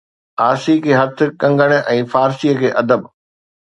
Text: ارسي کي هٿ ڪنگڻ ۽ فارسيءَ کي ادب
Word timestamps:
ارسي 0.47 0.75
کي 0.85 0.91
هٿ 1.01 1.17
ڪنگڻ 1.43 1.69
۽ 1.93 1.99
فارسيءَ 2.17 2.59
کي 2.65 2.69
ادب 2.85 3.01